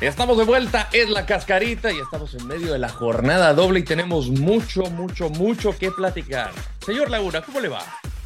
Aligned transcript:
Estamos 0.00 0.38
de 0.38 0.44
vuelta, 0.44 0.88
es 0.92 1.10
la 1.10 1.26
cascarita 1.26 1.90
y 1.90 1.98
estamos 1.98 2.32
en 2.34 2.46
medio 2.46 2.72
de 2.72 2.78
la 2.78 2.88
jornada 2.88 3.52
doble 3.52 3.80
y 3.80 3.82
tenemos 3.82 4.28
mucho, 4.28 4.82
mucho, 4.82 5.28
mucho 5.28 5.76
que 5.76 5.90
platicar. 5.90 6.52
Señor 6.86 7.10
Laguna, 7.10 7.42
¿cómo 7.42 7.58
le 7.58 7.68
va? 7.68 7.80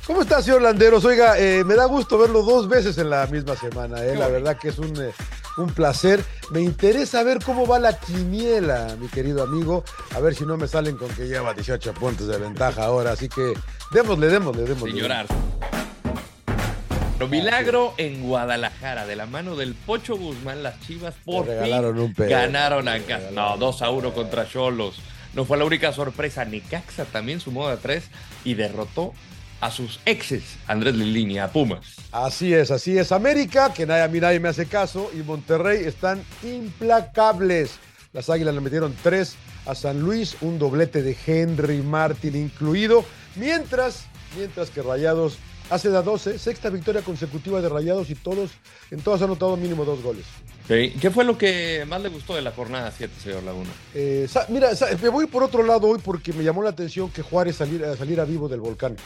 ¿Cómo 0.06 0.20
está, 0.20 0.42
señor 0.42 0.60
Landeros? 0.60 1.02
Oiga, 1.06 1.38
eh, 1.38 1.64
me 1.64 1.74
da 1.74 1.86
gusto 1.86 2.18
verlo 2.18 2.42
dos 2.42 2.68
veces 2.68 2.98
en 2.98 3.08
la 3.08 3.26
misma 3.26 3.56
semana. 3.56 4.04
Eh. 4.04 4.14
La 4.16 4.28
verdad 4.28 4.58
que 4.58 4.68
es 4.68 4.78
un, 4.78 4.94
eh, 5.00 5.14
un 5.56 5.70
placer. 5.70 6.22
Me 6.50 6.60
interesa 6.60 7.22
ver 7.22 7.38
cómo 7.42 7.66
va 7.66 7.78
la 7.78 7.98
quiniela, 7.98 8.94
mi 9.00 9.08
querido 9.08 9.42
amigo. 9.42 9.82
A 10.14 10.20
ver 10.20 10.34
si 10.34 10.44
no 10.44 10.58
me 10.58 10.68
salen 10.68 10.98
con 10.98 11.08
que 11.08 11.26
lleva 11.26 11.54
18 11.54 11.94
puntos 11.94 12.28
de 12.28 12.36
ventaja 12.36 12.84
ahora. 12.84 13.12
Así 13.12 13.30
que 13.30 13.54
démosle, 13.92 14.26
démosle, 14.26 14.64
démosle. 14.64 14.90
Sin 14.92 15.00
llorar. 15.00 15.26
Milagro 17.28 17.94
en 17.96 18.22
Guadalajara, 18.22 19.06
de 19.06 19.16
la 19.16 19.26
mano 19.26 19.56
del 19.56 19.74
Pocho 19.74 20.16
Guzmán, 20.16 20.62
las 20.62 20.80
Chivas 20.80 21.14
por 21.24 21.46
fin 21.46 21.54
regalaron 21.54 21.98
un 21.98 22.14
pedo. 22.14 22.30
ganaron 22.30 22.86
No, 23.34 23.56
2 23.56 23.82
a 23.82 23.90
1 23.90 24.12
contra 24.12 24.48
Cholos. 24.48 25.00
No 25.34 25.44
fue 25.44 25.56
la 25.56 25.64
única 25.64 25.92
sorpresa. 25.92 26.44
Necaxa 26.44 27.04
también 27.06 27.40
sumó 27.40 27.68
a 27.68 27.76
3 27.76 28.04
y 28.44 28.54
derrotó 28.54 29.14
a 29.62 29.70
sus 29.70 30.00
exes, 30.06 30.56
Andrés 30.66 30.96
Lilini, 30.96 31.38
a 31.38 31.48
Pumas. 31.48 31.94
Así 32.10 32.52
es, 32.52 32.72
así 32.72 32.98
es. 32.98 33.12
América, 33.12 33.72
que 33.72 33.86
nadie, 33.86 34.02
a 34.02 34.08
mí 34.08 34.18
nadie 34.18 34.40
me 34.40 34.48
hace 34.48 34.66
caso, 34.66 35.08
y 35.14 35.18
Monterrey 35.18 35.84
están 35.84 36.22
implacables. 36.42 37.78
Las 38.12 38.28
Águilas 38.28 38.54
le 38.54 38.60
metieron 38.60 38.94
tres 39.04 39.36
a 39.64 39.76
San 39.76 40.00
Luis, 40.00 40.36
un 40.40 40.58
doblete 40.58 41.02
de 41.02 41.16
Henry 41.26 41.80
Martin 41.80 42.34
incluido, 42.34 43.04
mientras, 43.36 44.06
mientras 44.36 44.68
que 44.70 44.82
Rayados 44.82 45.38
hace 45.72 45.88
la 45.88 46.02
12, 46.02 46.38
sexta 46.38 46.68
victoria 46.70 47.02
consecutiva 47.02 47.60
de 47.60 47.68
Rayados 47.68 48.10
y 48.10 48.14
todos, 48.14 48.50
en 48.90 49.00
todas 49.00 49.22
han 49.22 49.28
anotado 49.28 49.56
mínimo 49.56 49.84
dos 49.84 50.02
goles. 50.02 50.24
Sí. 50.68 50.94
¿Qué 51.00 51.10
fue 51.10 51.24
lo 51.24 51.38
que 51.38 51.84
más 51.88 52.00
le 52.02 52.08
gustó 52.08 52.34
de 52.34 52.42
la 52.42 52.52
jornada 52.52 52.92
7, 52.96 53.12
señor 53.22 53.42
Laguna? 53.42 53.70
Eh, 53.94 54.28
mira, 54.48 54.70
me 55.00 55.08
voy 55.08 55.26
por 55.26 55.42
otro 55.42 55.62
lado 55.62 55.88
hoy 55.88 56.00
porque 56.04 56.32
me 56.32 56.44
llamó 56.44 56.62
la 56.62 56.70
atención 56.70 57.10
que 57.10 57.22
Juárez 57.22 57.56
saliera, 57.56 57.96
saliera 57.96 58.24
vivo 58.24 58.48
del 58.48 58.60
volcán. 58.60 58.96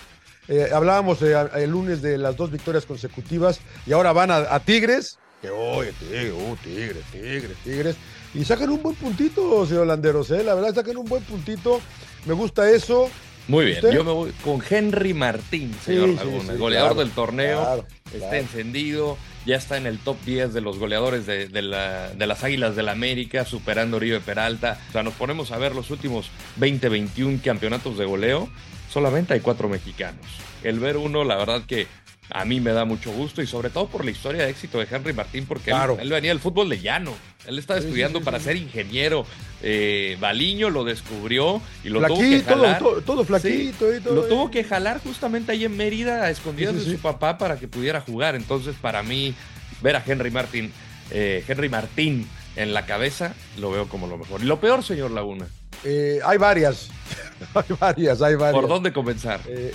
Eh, 0.48 0.68
hablábamos 0.72 1.22
eh, 1.22 1.34
el 1.54 1.70
lunes 1.70 2.02
de 2.02 2.18
las 2.18 2.36
dos 2.36 2.50
victorias 2.50 2.84
consecutivas 2.84 3.60
y 3.86 3.92
ahora 3.92 4.12
van 4.12 4.30
a, 4.30 4.36
a 4.54 4.60
Tigres. 4.60 5.18
Que 5.40 5.50
oye, 5.50 5.92
Tigres, 5.98 6.32
uh, 6.32 6.56
Tigres, 6.62 7.04
Tigres, 7.12 7.56
Tigres. 7.64 7.96
Y 8.34 8.44
sacan 8.44 8.70
un 8.70 8.82
buen 8.82 8.96
puntito, 8.96 9.66
señor 9.66 9.86
Landeros, 9.86 10.30
¿eh? 10.30 10.42
La 10.42 10.54
verdad, 10.54 10.74
sacan 10.74 10.96
un 10.96 11.06
buen 11.06 11.22
puntito. 11.22 11.80
Me 12.26 12.34
gusta 12.34 12.70
eso. 12.70 13.08
Muy 13.48 13.64
bien, 13.66 13.76
¿Usted? 13.78 13.92
yo 13.92 14.02
me 14.04 14.10
voy 14.12 14.32
con 14.44 14.60
Henry 14.68 15.14
Martín, 15.14 15.72
señor 15.84 16.08
Sí, 16.10 16.16
Laguna, 16.16 16.52
sí, 16.52 16.58
goleador 16.58 16.90
claro, 16.94 17.00
del 17.04 17.10
torneo, 17.14 17.60
claro, 17.62 17.86
está 18.06 18.18
claro. 18.18 18.36
encendido, 18.36 19.18
ya 19.46 19.54
está 19.56 19.76
en 19.76 19.86
el 19.86 19.98
top 20.00 20.16
10 20.24 20.52
de 20.52 20.60
los 20.60 20.78
goleadores 20.78 21.26
de, 21.26 21.46
de 21.48 21.62
la- 21.62 22.10
de 22.10 22.26
las 22.26 22.42
Águilas 22.42 22.74
del 22.74 22.86
la 22.86 22.92
América, 22.92 23.44
superando 23.44 23.96
a 23.96 23.98
Oribe 23.98 24.18
Peralta. 24.20 24.80
O 24.88 24.92
sea, 24.92 25.02
nos 25.04 25.14
ponemos 25.14 25.52
a 25.52 25.58
ver 25.58 25.74
los 25.76 25.90
últimos 25.90 26.30
20, 26.56 26.88
21 26.88 27.38
campeonatos 27.44 27.96
de 27.98 28.04
goleo, 28.04 28.48
solamente 28.92 29.34
hay 29.34 29.40
cuatro 29.40 29.68
mexicanos. 29.68 30.24
El 30.64 30.80
ver 30.80 30.96
uno, 30.96 31.22
la 31.22 31.36
verdad 31.36 31.62
que 31.66 31.86
a 32.30 32.44
mí 32.44 32.60
me 32.60 32.72
da 32.72 32.84
mucho 32.84 33.12
gusto 33.12 33.40
y 33.40 33.46
sobre 33.46 33.70
todo 33.70 33.86
por 33.86 34.04
la 34.04 34.10
historia 34.10 34.42
de 34.42 34.50
éxito 34.50 34.78
de 34.80 34.88
Henry 34.90 35.12
Martín, 35.12 35.46
porque 35.46 35.70
él- 35.70 35.76
él, 36.00 36.10
venía 36.10 36.30
del 36.30 36.40
fútbol 36.40 36.68
de 36.68 36.80
llano. 36.80 37.12
Él 37.46 37.58
estaba 37.58 37.78
Sí, 37.80 37.84
sí, 37.84 37.88
estudiando 37.88 38.18
sí, 38.20 38.24
para 38.24 38.40
ser 38.40 38.56
ingeniero. 38.56 39.26
Eh, 39.62 40.16
Baliño 40.20 40.70
lo 40.70 40.84
descubrió 40.84 41.60
y 41.84 41.88
lo 41.88 42.06
tuvo 42.06 42.18
que 42.20 42.42
jalar. 42.42 42.78
todo, 42.78 43.00
todo 43.02 43.24
flaquito 43.24 43.94
y 43.94 44.00
todo. 44.00 44.14
Lo 44.14 44.22
tuvo 44.24 44.50
que 44.50 44.64
jalar 44.64 45.00
justamente 45.02 45.52
ahí 45.52 45.64
en 45.64 45.76
Mérida 45.76 46.24
a 46.24 46.30
escondidas 46.30 46.74
de 46.74 46.82
su 46.82 46.98
papá 46.98 47.38
para 47.38 47.58
que 47.58 47.68
pudiera 47.68 48.00
jugar. 48.00 48.34
Entonces, 48.34 48.74
para 48.80 49.02
mí, 49.02 49.34
ver 49.82 49.96
a 49.96 50.02
Henry 50.06 50.30
Martín, 50.30 50.72
eh, 51.10 51.44
Henry 51.46 51.68
Martín 51.68 52.28
en 52.56 52.72
la 52.74 52.86
cabeza, 52.86 53.34
lo 53.58 53.70
veo 53.70 53.88
como 53.88 54.06
lo 54.06 54.16
mejor. 54.18 54.42
Y 54.42 54.44
lo 54.46 54.60
peor, 54.60 54.82
señor 54.82 55.10
Laguna, 55.10 55.46
Eh, 55.84 56.20
hay 56.24 56.38
varias. 56.38 56.88
hay 57.54 57.76
varias, 57.78 58.22
hay 58.22 58.34
varias. 58.34 58.60
¿por 58.60 58.68
dónde 58.68 58.92
comenzar? 58.92 59.40
Eh, 59.46 59.72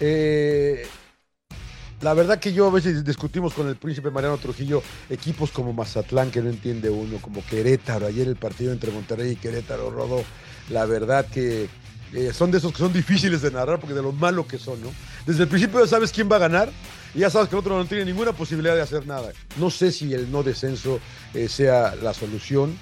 eh, 0.00 0.86
la 2.04 2.12
verdad 2.12 2.38
que 2.38 2.52
yo 2.52 2.66
a 2.66 2.70
veces 2.70 3.02
discutimos 3.02 3.54
con 3.54 3.66
el 3.66 3.76
príncipe 3.76 4.10
Mariano 4.10 4.36
Trujillo 4.36 4.82
equipos 5.08 5.50
como 5.50 5.72
Mazatlán 5.72 6.30
que 6.30 6.42
no 6.42 6.50
entiende 6.50 6.90
uno, 6.90 7.16
como 7.18 7.42
Querétaro, 7.46 8.06
ayer 8.06 8.28
el 8.28 8.36
partido 8.36 8.74
entre 8.74 8.92
Monterrey 8.92 9.32
y 9.32 9.36
Querétaro 9.36 9.88
rodó, 9.90 10.22
la 10.68 10.84
verdad 10.84 11.24
que 11.24 11.66
eh, 12.12 12.32
son 12.34 12.50
de 12.50 12.58
esos 12.58 12.72
que 12.72 12.78
son 12.78 12.92
difíciles 12.92 13.40
de 13.40 13.50
narrar 13.50 13.80
porque 13.80 13.94
de 13.94 14.02
lo 14.02 14.12
malo 14.12 14.46
que 14.46 14.58
son, 14.58 14.82
¿no? 14.82 14.92
Desde 15.26 15.44
el 15.44 15.48
principio 15.48 15.80
ya 15.80 15.86
sabes 15.86 16.12
quién 16.12 16.30
va 16.30 16.36
a 16.36 16.40
ganar 16.40 16.70
y 17.14 17.20
ya 17.20 17.30
sabes 17.30 17.48
que 17.48 17.54
el 17.54 17.60
otro 17.60 17.78
no 17.78 17.86
tiene 17.86 18.04
ninguna 18.04 18.34
posibilidad 18.34 18.74
de 18.74 18.82
hacer 18.82 19.06
nada. 19.06 19.32
No 19.56 19.70
sé 19.70 19.90
si 19.90 20.12
el 20.12 20.30
no 20.30 20.42
descenso 20.42 21.00
eh, 21.32 21.48
sea 21.48 21.94
la 22.02 22.12
solución, 22.12 22.76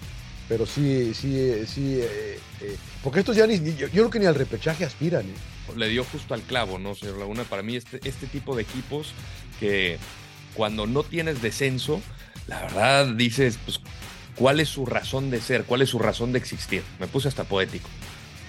pero 0.53 0.67
sí, 0.67 1.15
sí, 1.15 1.65
sí, 1.67 1.99
eh, 1.99 2.39
eh, 2.61 2.77
porque 3.03 3.21
estos 3.21 3.35
ya 3.35 3.47
ni, 3.47 3.57
yo, 3.75 3.87
yo 3.87 3.89
creo 3.89 4.11
que 4.11 4.19
ni 4.19 4.27
al 4.27 4.35
repechaje 4.35 4.85
aspiran, 4.85 5.23
¿eh? 5.25 5.35
Le 5.79 5.89
dio 5.89 6.05
justo 6.05 6.35
al 6.35 6.43
clavo, 6.43 6.79
¿no, 6.79 6.95
señor 6.95 7.17
Laguna? 7.17 7.45
Para 7.45 7.63
mí, 7.63 7.75
este, 7.75 8.01
este 8.07 8.27
tipo 8.27 8.55
de 8.55 8.61
equipos 8.65 9.15
que 9.59 9.97
cuando 10.53 10.87
no 10.87 11.05
tienes 11.05 11.41
descenso, 11.41 12.03
la 12.49 12.61
verdad 12.61 13.07
dices, 13.15 13.59
pues, 13.65 13.81
¿cuál 14.37 14.61
es 14.61 14.69
su 14.69 14.85
razón 14.85 15.31
de 15.31 15.41
ser? 15.41 15.65
¿Cuál 15.65 15.81
es 15.81 15.89
su 15.89 15.99
razón 15.99 16.33
de 16.33 16.39
existir? 16.41 16.83
Me 17.01 17.07
puse 17.07 17.29
hasta 17.29 17.45
poético. 17.45 17.89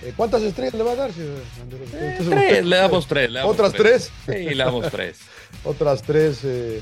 Eh, 0.03 0.11
¿Cuántas 0.17 0.43
estrellas 0.43 0.73
le 0.73 0.83
va 0.83 0.91
a 0.91 0.95
dar, 0.95 1.13
señor 1.13 1.41
Landeros? 1.57 1.87
Eh, 1.93 2.15
tres, 2.19 2.65
le 2.65 2.75
damos 2.75 3.07
tres. 3.07 3.31
le 3.31 3.39
damos 3.39 3.53
¿Otras 3.53 3.71
tres? 3.71 4.11
Sí, 4.25 4.33
le 4.53 4.55
damos 4.61 4.91
tres. 4.91 5.19
Otras 5.63 6.03
tres. 6.03 6.39
eh, 6.43 6.81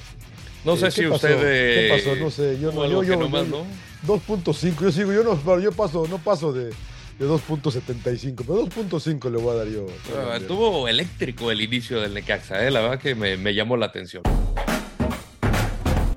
No 0.66 0.76
sé 0.78 0.86
¿qué 0.86 0.92
si 0.92 1.02
pasó? 1.04 1.14
usted. 1.28 1.40
¿Qué 1.40 1.90
pasó? 1.96 2.16
No 2.16 2.32
sé. 2.32 2.58
Yo 2.60 2.72
no. 2.72 2.90
Yo, 2.90 3.04
yo, 3.04 3.18
nomás, 3.18 3.46
yo- 3.46 3.58
¿no? 3.60 3.91
2.5. 4.08 4.80
Yo 4.82 4.92
sigo. 4.92 5.14
Yo 5.14 5.24
no, 5.24 5.60
yo 5.60 5.72
paso, 5.72 6.06
no 6.10 6.18
paso 6.18 6.52
de, 6.54 6.66
de 6.66 6.74
2.75. 7.28 8.36
Pero 8.38 8.66
2.5 8.66 9.30
le 9.32 9.38
voy 9.38 9.52
a 9.56 9.58
dar 9.60 9.68
yo. 9.68 9.86
Ah, 10.16 10.38
Estuvo 10.38 10.88
eléctrico 10.88 11.52
el 11.52 11.62
inicio 11.62 12.02
del 12.02 12.14
Necaxa, 12.14 12.66
¿eh? 12.66 12.72
la 12.72 12.82
verdad 12.82 13.00
que 13.00 13.16
me, 13.16 13.38
me 13.38 13.54
llamó 13.54 13.78
la 13.78 13.88
atención. 13.88 14.24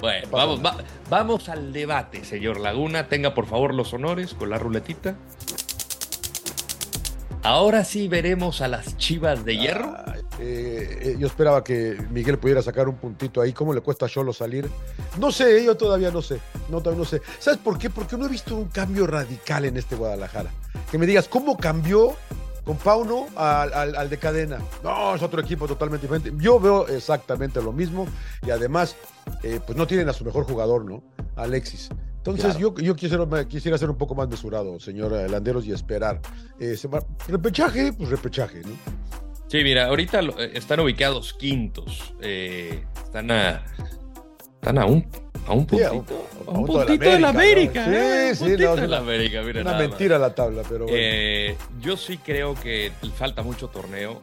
Bueno, 0.01 0.29
vamos, 0.31 0.63
va- 0.63 0.77
vamos 1.09 1.49
al 1.49 1.73
debate, 1.73 2.25
señor 2.25 2.61
Laguna. 2.61 3.09
Tenga 3.09 3.33
por 3.33 3.47
favor 3.47 3.73
los 3.75 3.93
honores 3.95 4.35
con 4.35 4.51
la 4.51 4.59
ruletita. 4.59 5.17
Ahora 7.43 7.85
sí 7.85 8.09
veremos 8.09 8.61
a 8.63 8.69
las 8.69 8.97
chivas 8.97 9.45
de 9.45 9.57
hierro. 9.59 9.95
Eh, 10.41 10.99
eh, 11.03 11.17
yo 11.19 11.27
esperaba 11.27 11.63
que 11.63 11.97
Miguel 12.11 12.39
pudiera 12.39 12.63
sacar 12.63 12.89
un 12.89 12.97
puntito 12.97 13.41
ahí. 13.41 13.53
¿Cómo 13.53 13.73
le 13.75 13.81
cuesta 13.83 14.07
a 14.07 14.09
Cholo 14.09 14.33
salir? 14.33 14.69
No 15.19 15.31
sé, 15.31 15.63
yo 15.65 15.77
todavía 15.77 16.11
no 16.11 16.23
sé. 16.23 16.39
No, 16.69 16.79
todavía 16.81 16.99
no 17.01 17.05
sé. 17.05 17.21
¿Sabes 17.39 17.59
por 17.61 17.79
qué? 17.79 17.91
Porque 17.91 18.17
no 18.17 18.27
he 18.27 18.29
visto 18.29 18.57
un 18.57 18.69
cambio 18.69 19.07
radical 19.07 19.65
en 19.65 19.77
este 19.77 19.97
Guadalajara. 19.97 20.51
Que 20.91 20.99
me 20.99 21.07
digas, 21.07 21.29
¿cómo 21.29 21.57
cambió 21.57 22.15
con 22.65 22.77
Pauno 22.79 23.27
al, 23.37 23.73
al- 23.75 23.97
al 23.97 24.09
de 24.11 24.19
cadena? 24.19 24.59
No, 24.83 25.15
es 25.15 25.23
otro 25.23 25.41
equipo 25.41 25.67
totalmente 25.69 26.07
diferente. 26.07 26.33
Yo 26.43 26.59
veo 26.59 26.89
exactamente 26.89 27.61
lo 27.63 27.73
mismo 27.73 28.07
y 28.47 28.51
además, 28.51 28.97
eh, 29.43 29.61
pues 29.65 29.77
no 29.77 29.87
tienen 29.87 30.09
a 30.09 30.13
su 30.13 30.25
mejor 30.25 30.45
jugador, 30.45 30.85
¿no? 30.85 31.03
Alexis. 31.37 31.91
Entonces 32.17 32.55
Claro. 32.57 32.59
yo, 32.59 32.75
yo 32.83 32.97
quisiera, 32.97 33.27
quisiera 33.47 33.77
ser 33.77 33.91
un 33.91 33.99
poco 33.99 34.15
más 34.15 34.29
mesurado, 34.29 34.81
señor 34.81 35.13
Landeros, 35.31 35.67
y 35.67 35.73
esperar. 35.73 36.21
Eh, 36.59 36.75
repechaje, 37.29 37.93
pues 37.93 38.09
repechaje, 38.09 38.63
¿no? 38.63 38.71
Sí, 39.49 39.63
mira, 39.63 39.87
ahorita 39.89 40.21
eh, 40.21 40.53
están 40.55 40.81
ubicados 40.81 41.35
quintos. 41.35 42.15
eh, 42.23 42.85
están 43.05 43.31
a. 43.31 43.63
Están 44.55 44.79
a 44.79 44.87
un, 44.87 45.07
a 45.47 45.53
un 45.53 45.69
Sí, 45.69 45.83
a 45.83 45.91
puntito. 45.91 46.15
un- 46.47 46.49
a 46.49 46.51
un 46.53 46.57
un 46.59 46.67
punto 46.67 46.73
de 46.73 46.79
la 46.85 46.87
puntito 46.87 47.11
de 47.11 47.21
la 47.21 47.29
América, 47.29 47.85
América. 47.85 47.87
¿no? 47.87 48.13
¿eh? 48.15 48.25
Sí, 48.25 48.31
Un 48.31 48.35
sí, 48.37 48.45
puntito 48.55 48.77
no, 48.77 48.83
de 48.83 48.89
la 48.89 48.97
América, 48.99 49.43
mira 49.43 49.61
Una 49.61 49.71
nada 49.73 49.83
más. 49.83 49.89
mentira 49.91 50.19
la 50.19 50.35
tabla, 50.35 50.63
pero 50.69 50.85
bueno. 50.85 50.97
Eh, 50.99 51.57
yo 51.81 51.97
sí 51.97 52.19
creo 52.19 52.55
que 52.55 52.93
falta 53.17 53.43
mucho 53.43 53.69
torneo. 53.69 54.21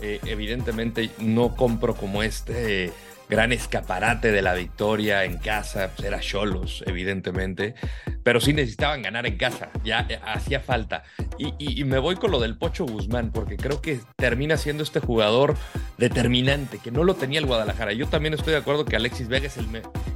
Eh, 0.00 0.18
evidentemente 0.26 1.10
no 1.18 1.54
compro 1.54 1.94
como 1.94 2.22
este 2.24 2.90
gran 3.28 3.52
escaparate 3.52 4.32
de 4.32 4.42
la 4.42 4.52
victoria 4.54 5.24
en 5.24 5.38
casa. 5.38 5.90
Era 6.02 6.18
Cholos, 6.20 6.82
evidentemente. 6.86 7.74
Pero 8.22 8.40
sí 8.40 8.52
necesitaban 8.52 9.02
ganar 9.02 9.26
en 9.26 9.36
casa. 9.36 9.70
Ya 9.84 10.06
eh, 10.08 10.20
hacía 10.24 10.60
falta. 10.60 11.02
Y, 11.38 11.84
me 11.84 11.98
voy 11.98 12.16
con 12.16 12.30
lo 12.30 12.38
del 12.38 12.56
Pocho 12.56 12.86
Guzmán, 12.86 13.32
porque 13.32 13.56
creo 13.56 13.80
que 13.80 14.00
termina 14.16 14.56
siendo 14.56 14.82
este 14.82 15.00
jugador 15.00 15.56
determinante, 15.98 16.78
que 16.78 16.90
no 16.90 17.02
lo 17.02 17.14
tenía 17.14 17.40
el 17.40 17.46
Guadalajara. 17.46 17.92
Yo 17.92 18.06
también 18.06 18.34
estoy 18.34 18.52
de 18.52 18.58
acuerdo 18.60 18.84
que 18.84 18.94
Alexis 18.94 19.28
Vega 19.28 19.46
es 19.46 19.56
el, 19.56 19.66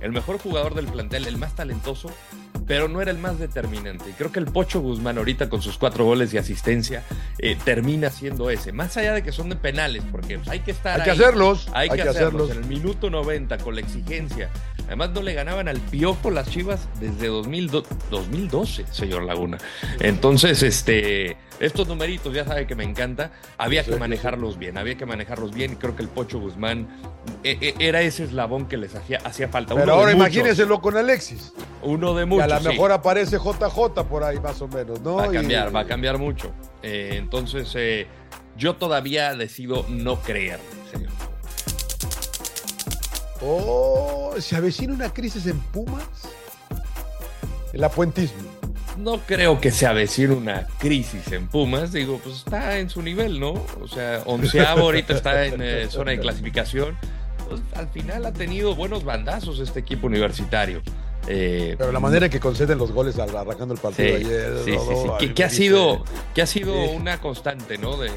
el 0.01 0.13
mejor 0.13 0.39
jugador 0.39 0.75
del 0.75 0.87
plantel, 0.87 1.27
el 1.27 1.37
más 1.37 1.57
talentoso, 1.57 2.13
pero 2.67 2.89
no 2.89 3.01
era 3.01 3.11
el 3.11 3.19
más 3.19 3.39
determinante. 3.39 4.11
Y 4.11 4.13
creo 4.13 4.33
que 4.33 4.41
el 4.41 4.47
Pocho 4.47 4.81
Guzmán 4.81 5.19
ahorita 5.19 5.49
con 5.49 5.63
sus 5.63 5.79
cuatro 5.79 6.05
goles 6.05 6.33
y 6.35 6.39
asistencia 6.39 7.03
eh, 7.39 7.57
termina 7.65 8.11
siendo 8.11 8.51
ese. 8.51 8.73
Más 8.73 8.97
allá 8.97 9.15
de 9.15 9.23
que 9.23 9.33
son 9.33 9.49
de 9.49 9.57
penales, 9.57 10.03
porque 10.11 10.41
hay 10.49 10.61
que 10.61 10.73
estar... 10.73 11.01
Hay 11.01 11.05
que 11.05 11.11
hacerlos. 11.11 11.69
Hay, 11.73 11.89
que, 11.89 12.03
hacerlos. 12.03 12.51
En 12.51 12.59
el 12.59 12.65
minuto 12.67 13.11
90 13.11 13.59
con 13.59 13.75
la 13.75 13.81
exigencia. 13.81 14.51
Además 14.87 15.11
no 15.11 15.23
le 15.23 15.35
ganaban 15.35 15.69
al 15.69 15.81
Piojo 15.81 16.31
las 16.31 16.49
Chivas 16.49 16.89
desde 17.01 17.27
2012, 17.29 18.87
señor 18.91 19.25
Laguna. 19.25 19.59
Entonces, 20.01 20.63
este, 20.63 21.37
estos 21.59 21.89
numeritos 21.89 22.33
ya 22.33 22.45
sabe 22.45 22.67
que 22.67 22.75
me 22.75 22.85
encanta. 22.85 23.33
Había 23.59 23.83
que 23.85 23.97
manejarlos 23.97 24.59
bien, 24.59 24.79
había 24.79 24.97
que 24.97 25.05
manejarlos 25.07 25.53
bien. 25.53 25.73
Y 25.73 25.77
creo 25.77 25.97
que 25.97 26.03
el 26.03 26.09
Pocho 26.09 26.39
Guzmán 26.39 26.87
eh, 27.43 27.59
eh, 27.61 27.75
era 27.79 28.03
ese 28.03 28.25
eslabón 28.25 28.67
que 28.67 28.77
les 28.77 28.95
hacía, 28.95 29.19
hacía 29.25 29.49
falta. 29.49 29.75
Pero 29.75 29.93
ahora 29.93 30.13
imagínenselo 30.13 30.81
con 30.81 30.97
Alexis. 30.97 31.53
Uno 31.83 32.15
de 32.15 32.25
muchos. 32.25 32.53
a 32.53 32.61
lo 32.61 32.71
mejor 32.71 32.93
aparece 32.93 33.39
JJ 33.39 34.05
por 34.09 34.23
ahí 34.23 34.39
más 34.39 34.63
o 34.63 34.69
menos, 34.69 35.01
¿no? 35.01 35.17
Va 35.17 35.25
a 35.25 35.31
cambiar, 35.31 35.75
va 35.75 35.81
a 35.81 35.87
cambiar 35.87 36.19
mucho. 36.19 36.53
Eh, 36.83 37.15
entonces, 37.15 38.07
yo 38.57 38.77
todavía 38.77 39.35
decido 39.35 39.85
no 39.89 40.21
creer. 40.21 40.61
Oh, 43.43 44.35
¿se 44.39 44.57
avecina 44.57 44.95
una 44.95 45.13
crisis 45.13 45.47
en 45.47 45.59
Pumas? 45.59 46.05
El 47.73 47.85
apuentismo. 47.85 48.57
No 48.99 49.19
creo 49.19 49.61
que 49.61 49.71
se 49.71 49.87
avecine 49.87 50.33
una 50.35 50.67
crisis 50.79 51.31
en 51.33 51.49
Pumas. 51.49 51.93
Digo, 51.93 52.19
pues 52.23 52.37
está 52.37 52.79
en 52.79 52.89
su 52.89 53.03
nivel, 53.03 53.39
¿no? 53.39 53.53
O 53.81 53.89
sea, 53.89 54.23
onceavo 54.25 54.83
ahorita 54.83 55.15
está 55.15 55.45
en 55.45 55.91
zona 55.91 56.13
de 56.13 56.21
clasificación. 56.21 56.97
Pues 57.49 57.61
al 57.75 57.89
final 57.89 58.25
ha 58.25 58.33
tenido 58.33 58.75
buenos 58.75 59.05
bandazos 59.05 59.61
este 59.61 59.81
equipo 59.81 60.07
universitario. 60.07 60.83
Eh, 61.29 61.75
Pero 61.77 61.93
la 61.93 62.01
manera 62.01 62.27
en 62.27 62.33
que 62.33 62.41
conceden 62.41 62.79
los 62.79 62.93
goles 62.93 63.19
arrancando 63.19 63.75
el 63.75 63.81
partido 63.81 64.17
ayer. 64.17 64.59
Sí, 64.65 64.73
sí, 64.73 64.95
sí. 65.19 65.29
Que, 65.35 65.45
ha 65.45 65.51
sido, 65.51 66.05
que 66.35 66.43
ha 66.43 66.47
sido 66.47 66.75
una 66.91 67.21
constante 67.21 67.79
¿no? 67.79 67.97
De, 67.97 68.11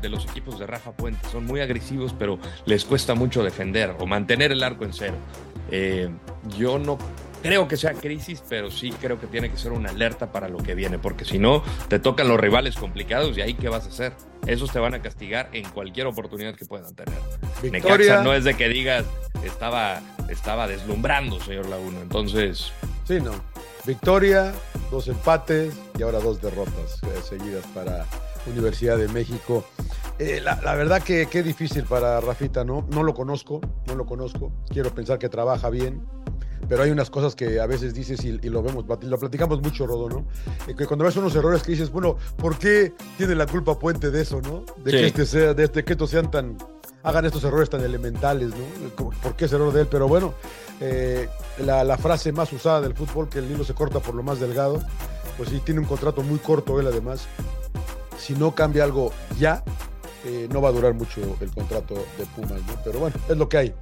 de, 0.00 0.08
los 0.08 0.24
equipos 0.24 0.58
de 0.58 0.66
Rafa 0.66 0.92
Puente. 0.92 1.20
Son 1.30 1.44
muy 1.44 1.60
agresivos, 1.60 2.14
pero 2.18 2.38
les 2.64 2.84
cuesta 2.84 3.14
mucho 3.14 3.42
defender 3.42 3.94
o 3.98 4.06
mantener 4.06 4.52
el 4.52 4.62
arco 4.62 4.84
en 4.84 4.92
cero. 4.92 5.14
Eh, 5.70 6.08
yo 6.56 6.78
no 6.78 6.98
creo 7.42 7.68
que 7.68 7.76
sea 7.76 7.94
crisis, 7.94 8.42
pero 8.48 8.70
sí 8.70 8.90
creo 9.00 9.20
que 9.20 9.26
tiene 9.26 9.50
que 9.50 9.56
ser 9.56 9.72
una 9.72 9.90
alerta 9.90 10.32
para 10.32 10.48
lo 10.48 10.58
que 10.58 10.74
viene, 10.74 10.98
porque 10.98 11.24
si 11.24 11.38
no, 11.38 11.62
te 11.88 11.98
tocan 11.98 12.28
los 12.28 12.38
rivales 12.38 12.76
complicados 12.76 13.36
y 13.38 13.40
ahí 13.40 13.54
qué 13.54 13.68
vas 13.68 13.86
a 13.86 13.88
hacer. 13.88 14.12
Esos 14.46 14.72
te 14.72 14.78
van 14.78 14.94
a 14.94 15.02
castigar 15.02 15.48
en 15.52 15.68
cualquier 15.70 16.06
oportunidad 16.06 16.54
que 16.54 16.64
puedan 16.64 16.94
tener. 16.94 17.18
Victoria. 17.62 18.22
no 18.22 18.32
es 18.32 18.44
de 18.44 18.54
que 18.54 18.68
digas, 18.68 19.04
estaba, 19.44 20.00
estaba 20.28 20.66
deslumbrando, 20.66 21.40
señor 21.40 21.68
Laguna. 21.68 22.00
Entonces. 22.02 22.72
Sí, 23.06 23.20
no. 23.20 23.32
Victoria, 23.86 24.52
dos 24.90 25.08
empates 25.08 25.74
y 25.98 26.02
ahora 26.02 26.20
dos 26.20 26.40
derrotas 26.40 27.02
eh, 27.02 27.20
seguidas 27.26 27.64
para 27.74 28.06
Universidad 28.46 28.98
de 28.98 29.08
México. 29.08 29.64
Eh, 30.18 30.40
la, 30.42 30.60
la, 30.62 30.74
verdad 30.74 31.02
que 31.02 31.26
qué 31.30 31.42
difícil 31.42 31.84
para 31.84 32.20
Rafita, 32.20 32.62
¿no? 32.64 32.86
No 32.90 33.02
lo 33.02 33.14
conozco, 33.14 33.60
no 33.86 33.94
lo 33.94 34.04
conozco. 34.04 34.52
Quiero 34.68 34.94
pensar 34.94 35.18
que 35.18 35.28
trabaja 35.30 35.70
bien, 35.70 36.02
pero 36.68 36.84
hay 36.84 36.90
unas 36.90 37.10
cosas 37.10 37.34
que 37.34 37.58
a 37.58 37.66
veces 37.66 37.94
dices 37.94 38.24
y, 38.24 38.38
lo 38.48 38.62
vemos, 38.62 38.84
lo 39.02 39.18
platicamos 39.18 39.60
mucho, 39.60 39.86
Rodo, 39.88 40.08
¿no? 40.08 40.26
Eh, 40.68 40.74
que 40.76 40.86
cuando 40.86 41.04
ves 41.04 41.16
unos 41.16 41.34
errores 41.34 41.62
que 41.62 41.72
dices, 41.72 41.90
bueno, 41.90 42.16
¿por 42.36 42.58
qué 42.58 42.92
tiene 43.16 43.34
la 43.34 43.46
culpa 43.46 43.78
Puente 43.78 44.10
de 44.10 44.22
eso, 44.22 44.40
no? 44.40 44.64
De 44.84 44.92
que 44.92 45.06
este 45.06 45.26
sea, 45.26 45.54
de 45.54 45.64
este, 45.64 45.82
que 45.82 45.94
estos 45.94 46.10
sean 46.10 46.30
tan, 46.30 46.56
hagan 47.02 47.24
estos 47.24 47.44
errores 47.44 47.70
tan 47.70 47.82
elementales, 47.82 48.50
¿no? 48.50 49.10
¿Por 49.22 49.36
qué 49.36 49.46
es 49.46 49.52
error 49.52 49.72
de 49.72 49.82
él? 49.82 49.88
Pero 49.90 50.08
bueno, 50.08 50.34
eh, 50.80 51.28
la, 51.58 51.96
frase 51.98 52.32
más 52.32 52.52
usada 52.52 52.80
del 52.80 52.94
fútbol, 52.94 53.28
que 53.28 53.38
el 53.38 53.50
hilo 53.50 53.64
se 53.64 53.74
corta 53.74 54.00
por 54.00 54.14
lo 54.14 54.22
más 54.22 54.40
delgado, 54.40 54.82
pues 55.36 55.48
sí, 55.48 55.60
tiene 55.64 55.80
un 55.80 55.86
contrato 55.86 56.22
muy 56.22 56.38
corto 56.38 56.78
él 56.80 56.86
además. 56.86 57.26
Si 58.18 58.34
no 58.34 58.54
cambia 58.54 58.84
algo 58.84 59.12
ya, 59.38 59.64
eh, 60.24 60.48
no 60.52 60.60
va 60.60 60.68
a 60.68 60.72
durar 60.72 60.94
mucho 60.94 61.20
el 61.40 61.50
contrato 61.50 61.94
de 61.94 62.26
Pumas, 62.36 62.60
¿no? 62.66 62.74
Pero 62.84 62.98
bueno, 62.98 63.16
es 63.28 63.36
lo 63.36 63.48
que 63.48 63.56
hay. 63.58 63.74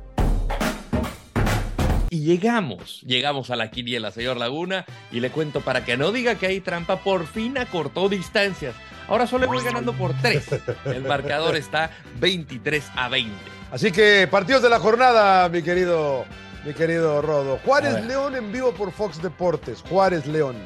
Y 2.11 2.21
llegamos, 2.21 3.03
llegamos 3.03 3.51
a 3.51 3.57
la 3.57 3.71
quiniela, 3.71 4.11
señor 4.11 4.39
Laguna, 4.39 4.87
y 5.13 5.21
le 5.21 5.31
cuento 5.31 5.61
para 5.61 5.85
que 5.85 5.97
no 5.97 6.11
diga 6.11 6.37
que 6.37 6.47
hay 6.47 6.61
trampa, 6.61 7.01
por 7.01 7.27
fin 7.27 7.59
acortó 7.59 8.09
distancias. 8.09 8.75
Ahora 9.09 9.27
solo 9.27 9.47
voy 9.47 9.65
ganando 9.65 9.93
por 9.95 10.15
tres. 10.21 10.47
El 10.85 11.03
marcador 11.05 11.57
está 11.57 11.91
23 12.21 12.85
a 12.95 13.09
20. 13.09 13.33
Así 13.73 13.91
que 13.91 14.29
partidos 14.31 14.63
de 14.63 14.69
la 14.69 14.79
jornada, 14.79 15.49
mi 15.49 15.63
querido, 15.63 16.25
mi 16.65 16.75
querido 16.75 17.23
Rodo. 17.23 17.59
Juárez 17.65 18.05
León 18.07 18.37
en 18.37 18.53
vivo 18.53 18.73
por 18.73 18.93
Fox 18.93 19.21
Deportes. 19.23 19.83
Juárez 19.89 20.27
León. 20.27 20.57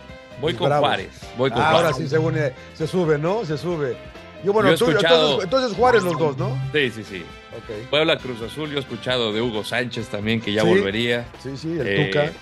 Voy 0.40 0.54
con 0.54 0.72
Juárez. 0.72 1.10
Voy 1.38 1.50
con 1.50 1.62
Ahora 1.62 1.92
sí 1.92 2.08
se, 2.08 2.18
se 2.74 2.86
sube, 2.86 3.18
¿no? 3.18 3.44
Se 3.44 3.56
sube. 3.56 3.96
Yo, 4.44 4.52
bueno, 4.52 4.70
entonces, 4.70 5.76
Juárez 5.76 6.02
los 6.02 6.18
dos, 6.18 6.36
¿no? 6.36 6.60
Sí, 6.72 6.90
sí, 6.90 7.04
sí. 7.04 7.24
Okay. 7.62 7.86
Puebla 7.90 8.16
Cruz 8.16 8.42
Azul, 8.42 8.70
yo 8.70 8.78
he 8.78 8.80
escuchado 8.80 9.32
de 9.32 9.40
Hugo 9.40 9.62
Sánchez 9.62 10.08
también, 10.08 10.40
que 10.40 10.52
ya 10.52 10.64
volvería. 10.64 11.26
Sí, 11.40 11.56
sí, 11.56 11.78
el 11.78 11.86
eh, 11.86 12.06
Tuca. 12.06 12.32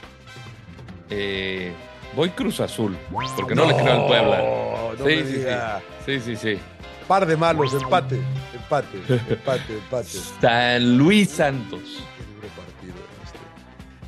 Eh, 1.11 1.73
voy 2.15 2.31
Cruz 2.31 2.61
Azul, 2.61 2.97
porque 3.37 3.55
no, 3.55 3.67
le 3.67 3.75
creo 3.75 3.93
al 3.93 4.07
Puebla. 4.07 4.43
No 4.99 5.05
sí, 5.07 5.25
sí, 5.25 5.43
sí, 5.43 6.21
sí, 6.21 6.21
sí, 6.21 6.37
sí. 6.37 6.61
Par 7.07 7.27
de 7.27 7.37
malos, 7.37 7.75
empate, 7.75 8.21
empate, 8.55 8.99
empate, 9.33 9.73
empate. 9.73 10.19
San 10.41 10.99
Luis 10.99 11.31
Santos. 11.31 12.05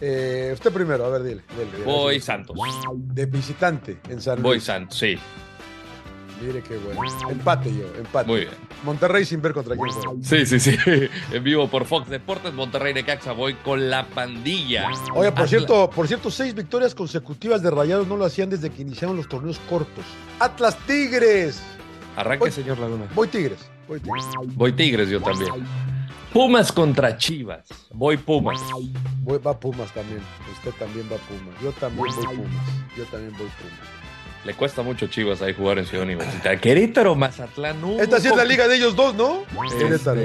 Eh, 0.05 0.51
usted 0.53 0.73
primero, 0.73 1.05
a 1.05 1.11
ver, 1.11 1.23
dile. 1.23 1.43
voy 1.85 2.21
Santos. 2.21 2.59
De 2.97 3.27
visitante 3.27 3.99
en 4.09 4.21
San 4.21 4.35
Luis. 4.35 4.43
Voy 4.43 4.61
Santos, 4.61 4.99
sí. 4.99 5.17
Mire 6.43 6.61
qué 6.63 6.77
bueno. 6.79 7.01
Empate 7.31 7.73
yo, 7.73 7.87
empate. 7.97 8.27
Muy 8.27 8.41
bien. 8.41 8.53
Monterrey 8.85 9.25
sin 9.25 9.41
ver 9.41 9.53
contra 9.53 9.77
quién 9.77 9.89
juega. 9.89 10.23
Sí, 10.23 10.47
sí, 10.47 10.59
sí. 10.59 10.77
En 11.33 11.45
vivo 11.45 11.69
por 11.69 11.85
Fox 11.85 12.09
Deportes, 12.09 12.53
Monterrey 12.53 12.93
de 12.93 13.05
Caxa. 13.05 13.33
Voy 13.33 13.55
con 13.55 13.91
la 13.91 14.07
pandilla. 14.07 14.89
Oye, 15.15 15.31
por 15.31 15.49
cierto, 15.49 15.89
por 15.91 16.09
cierto, 16.09 16.31
seis 16.31 16.55
victorias 16.55 16.95
consecutivas 16.95 17.63
de 17.63 17.71
Rayados 17.71 18.09
no 18.09 18.17
lo 18.17 18.25
hacían 18.25 18.51
desde 18.51 18.71
que 18.71 18.83
iniciaron 18.83 19.17
los 19.17 19.29
torneos 19.29 19.61
cortos. 19.69 20.05
Atlas 20.41 20.77
Tigres. 20.87 21.63
Arranque, 22.17 22.51
señor 22.51 22.79
Laguna. 22.79 23.07
Voy 23.15 23.29
Tigres. 23.29 23.61
Voy 23.87 24.01
Tigres. 24.01 24.25
Voy 24.55 24.73
Tigres 24.73 25.09
yo 25.09 25.21
también. 25.21 25.53
Pumas 26.33 26.73
contra 26.73 27.17
Chivas. 27.17 27.67
Voy 27.93 28.17
Pumas. 28.17 28.61
Voy, 29.21 29.39
va 29.39 29.59
Pumas 29.59 29.93
también. 29.93 30.21
Usted 30.51 30.73
también 30.79 31.07
va 31.13 31.17
Pumas. 31.17 31.55
Yo 31.63 31.73
también 31.73 32.07
voy 32.07 32.25
Pumas. 32.25 32.67
Yo 32.97 33.05
también 33.05 33.33
voy 33.33 33.49
Pumas. 33.49 34.02
Le 34.45 34.55
cuesta 34.55 34.83
mucho 34.83 35.07
Chivas 35.07 35.41
ahí 35.41 35.55
jugar 35.55 35.79
en 35.79 35.87
Ciudad 35.87 36.05
Universitaria. 36.05 36.61
Querétaro, 36.61 37.15
Mazatlán, 37.15 37.81
no. 37.81 38.01
Esta 38.01 38.21
sí 38.21 38.29
es 38.29 38.37
la 38.37 38.45
liga 38.45 38.67
de 38.67 38.77
ellos 38.77 38.97
dos, 38.97 39.15
¿no? 39.15 39.45
Este, 39.65 39.85
Querétaro. 39.85 40.21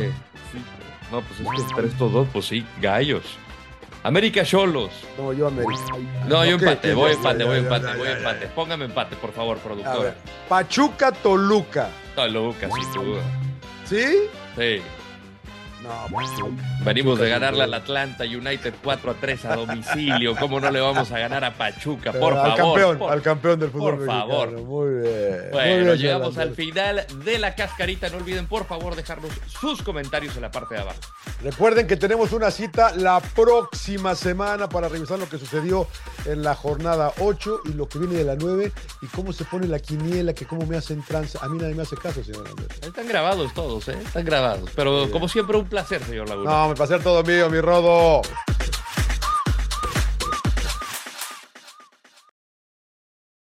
no, 1.11 1.21
pues 1.21 1.39
es 1.39 1.47
que 1.47 1.71
entre 1.71 1.87
estos 1.87 2.11
dos, 2.11 2.27
pues 2.33 2.45
sí, 2.45 2.65
gallos. 2.81 3.23
América 4.03 4.43
Cholos. 4.43 4.91
No, 5.17 5.33
yo 5.33 5.47
América. 5.47 5.73
No, 6.27 6.45
yo 6.45 6.55
empate, 6.55 6.93
voy 6.93 7.11
empate, 7.11 7.43
voy 7.43 7.57
empate, 7.57 7.97
voy 7.97 8.07
empate. 8.07 8.47
Póngame 8.47 8.85
empate, 8.85 9.15
por 9.17 9.33
favor, 9.33 9.57
productor. 9.57 10.13
Pachuca 10.47 11.11
Toluca. 11.11 11.89
Toluca, 12.15 12.69
sin 12.71 13.03
duda. 13.03 13.21
¿Sí? 13.85 14.05
Sí. 14.57 14.81
Venimos 16.83 17.19
de 17.19 17.29
ganarle 17.29 17.63
al 17.63 17.73
Atlanta 17.73 18.23
United 18.23 18.73
4 18.83 19.11
a 19.11 19.13
3 19.13 19.45
a 19.45 19.55
domicilio. 19.55 20.35
¿Cómo 20.35 20.59
no 20.59 20.71
le 20.71 20.79
vamos 20.79 21.11
a 21.11 21.19
ganar 21.19 21.43
a 21.43 21.53
Pachuca? 21.53 22.11
Por 22.11 22.33
favor. 22.33 22.49
Al 22.49 22.55
campeón, 22.55 23.09
al 23.09 23.21
campeón 23.21 23.59
del 23.59 23.69
fútbol. 23.69 23.97
Por 23.97 24.05
favor. 24.05 24.51
Muy 24.61 25.01
bien. 25.01 25.49
Bueno, 25.51 25.93
llegamos 25.95 26.37
al 26.37 26.55
final 26.55 27.05
de 27.23 27.39
la 27.39 27.55
cascarita. 27.55 28.09
No 28.09 28.17
olviden, 28.17 28.47
por 28.47 28.65
favor, 28.65 28.95
dejarnos 28.95 29.31
sus 29.47 29.81
comentarios 29.81 30.35
en 30.35 30.41
la 30.41 30.51
parte 30.51 30.75
de 30.75 30.81
abajo. 30.81 30.99
Recuerden 31.43 31.87
que 31.87 31.97
tenemos 31.97 32.31
una 32.31 32.49
cita 32.51 32.95
la 32.95 33.19
próxima 33.19 34.15
semana 34.15 34.67
para 34.69 34.89
revisar 34.89 35.19
lo 35.19 35.29
que 35.29 35.37
sucedió 35.37 35.87
en 36.25 36.41
la 36.41 36.55
jornada 36.55 37.13
8 37.19 37.61
y 37.65 37.73
lo 37.73 37.87
que 37.87 37.99
viene 37.99 38.15
de 38.15 38.23
la 38.23 38.35
9 38.35 38.71
y 39.01 39.05
cómo 39.07 39.31
se 39.33 39.45
pone 39.45 39.67
la 39.67 39.79
quiniela, 39.79 40.33
que 40.33 40.45
cómo 40.45 40.65
me 40.65 40.77
hacen 40.77 41.03
trans. 41.03 41.35
A 41.35 41.47
mí 41.47 41.57
nadie 41.59 41.75
me 41.75 41.83
hace 41.83 41.95
caso, 41.95 42.23
señor 42.23 42.47
Andrés. 42.47 42.69
Están 42.81 43.07
grabados 43.07 43.53
todos, 43.53 43.87
¿eh? 43.89 43.97
Están 44.03 44.25
grabados. 44.25 44.69
Pero 44.75 45.09
como 45.11 45.27
siempre, 45.27 45.57
un 45.57 45.66
placer, 45.67 46.03
señor 46.03 46.29
Laguna. 46.29 46.49
No, 46.51 46.69
me 46.69 46.75
placer 46.75 47.01
todo 47.03 47.23
mío, 47.23 47.49
mi 47.49 47.61
rodo. 47.61 48.21